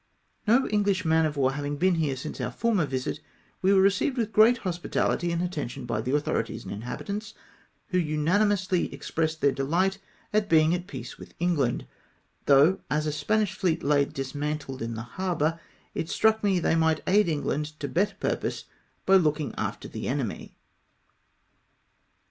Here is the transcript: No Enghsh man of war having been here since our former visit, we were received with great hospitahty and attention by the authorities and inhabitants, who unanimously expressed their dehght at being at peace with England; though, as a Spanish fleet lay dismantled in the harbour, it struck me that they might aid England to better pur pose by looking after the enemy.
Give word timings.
No 0.47 0.61
Enghsh 0.63 1.05
man 1.05 1.27
of 1.27 1.37
war 1.37 1.51
having 1.51 1.77
been 1.77 1.93
here 1.93 2.15
since 2.15 2.41
our 2.41 2.49
former 2.49 2.87
visit, 2.87 3.19
we 3.61 3.71
were 3.71 3.81
received 3.83 4.17
with 4.17 4.33
great 4.33 4.61
hospitahty 4.61 5.31
and 5.31 5.43
attention 5.43 5.85
by 5.85 6.01
the 6.01 6.15
authorities 6.15 6.63
and 6.63 6.73
inhabitants, 6.73 7.35
who 7.89 7.99
unanimously 7.99 8.91
expressed 8.91 9.41
their 9.41 9.51
dehght 9.53 9.99
at 10.33 10.49
being 10.49 10.73
at 10.73 10.87
peace 10.87 11.19
with 11.19 11.35
England; 11.39 11.85
though, 12.47 12.79
as 12.89 13.05
a 13.05 13.11
Spanish 13.11 13.53
fleet 13.53 13.83
lay 13.83 14.03
dismantled 14.03 14.81
in 14.81 14.95
the 14.95 15.03
harbour, 15.03 15.59
it 15.93 16.09
struck 16.09 16.43
me 16.43 16.57
that 16.59 16.67
they 16.67 16.75
might 16.75 17.03
aid 17.05 17.29
England 17.29 17.79
to 17.79 17.87
better 17.87 18.15
pur 18.19 18.35
pose 18.37 18.63
by 19.05 19.17
looking 19.17 19.53
after 19.55 19.87
the 19.87 20.07
enemy. 20.07 20.57